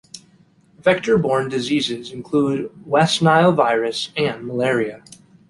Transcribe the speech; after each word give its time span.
Vector-borne 0.79 1.47
diseases 1.47 2.11
include 2.11 2.71
West 2.87 3.21
Nile 3.21 3.51
virus 3.51 4.09
and 4.17 4.43
malaria. 4.47 5.03